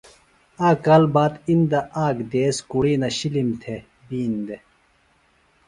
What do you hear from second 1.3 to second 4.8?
اِندہ آک دِیس کُڑِینہ شِلِم تھےۡ بِین دےۡ